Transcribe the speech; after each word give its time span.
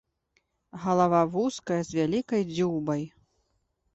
Галава 0.85 1.19
вузкая 1.35 1.77
з 1.89 1.97
вялікай 1.99 2.43
дзюбай. 2.55 3.03